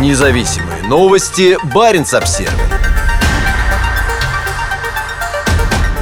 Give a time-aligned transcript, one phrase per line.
[0.00, 1.56] Независимые новости.
[1.72, 2.52] Барин обсерва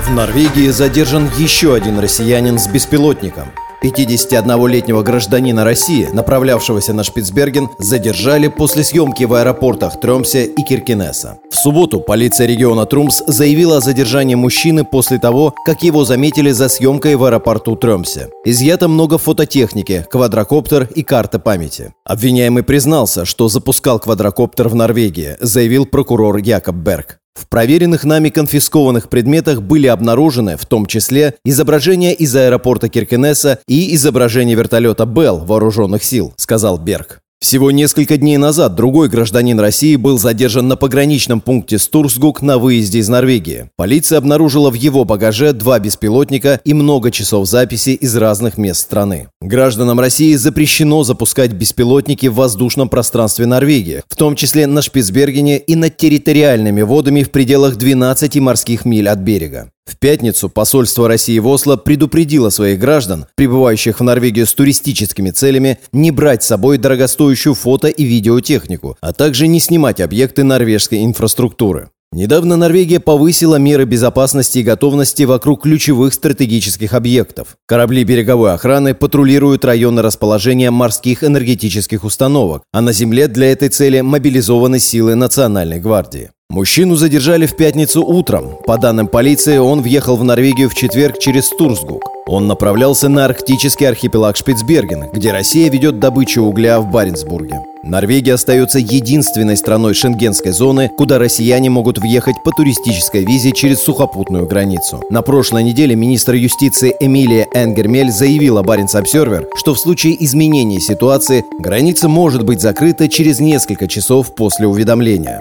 [0.06, 3.52] В Норвегии задержан еще один россиянин с беспилотником.
[3.82, 11.38] 51-летнего гражданина России, направлявшегося на Шпицберген, задержали после съемки в аэропортах Тромсе и Киркинесса.
[11.50, 16.68] В субботу полиция региона Трумс заявила о задержании мужчины после того, как его заметили за
[16.68, 18.28] съемкой в аэропорту Тромсе.
[18.44, 21.92] Изъято много фототехники, квадрокоптер и карта памяти.
[22.04, 27.21] Обвиняемый признался, что запускал квадрокоптер в Норвегии, заявил прокурор Якоб Берг.
[27.42, 33.96] В проверенных нами конфискованных предметах были обнаружены, в том числе, изображения из аэропорта Киркенеса и
[33.96, 37.20] изображение вертолета «Белл» вооруженных сил, сказал Берг.
[37.42, 43.00] Всего несколько дней назад другой гражданин России был задержан на пограничном пункте Стурсгук на выезде
[43.00, 43.68] из Норвегии.
[43.76, 49.26] Полиция обнаружила в его багаже два беспилотника и много часов записи из разных мест страны.
[49.40, 55.74] Гражданам России запрещено запускать беспилотники в воздушном пространстве Норвегии, в том числе на Шпицбергене и
[55.74, 59.72] над территориальными водами в пределах 12 морских миль от берега.
[59.84, 65.78] В пятницу посольство России в Осло предупредило своих граждан, прибывающих в Норвегию с туристическими целями,
[65.92, 71.90] не брать с собой дорогостоящую фото- и видеотехнику, а также не снимать объекты норвежской инфраструктуры.
[72.12, 77.56] Недавно Норвегия повысила меры безопасности и готовности вокруг ключевых стратегических объектов.
[77.66, 84.02] Корабли береговой охраны патрулируют районы расположения морских энергетических установок, а на земле для этой цели
[84.02, 86.31] мобилизованы силы Национальной гвардии.
[86.52, 88.58] Мужчину задержали в пятницу утром.
[88.66, 92.02] По данным полиции, он въехал в Норвегию в четверг через Турсгук.
[92.26, 97.60] Он направлялся на арктический архипелаг Шпицберген, где Россия ведет добычу угля в Баренцбурге.
[97.82, 104.46] Норвегия остается единственной страной шенгенской зоны, куда россияне могут въехать по туристической визе через сухопутную
[104.46, 105.02] границу.
[105.08, 111.46] На прошлой неделе министр юстиции Эмилия Энгермель заявила Баренц Обсервер, что в случае изменения ситуации
[111.58, 115.40] граница может быть закрыта через несколько часов после уведомления.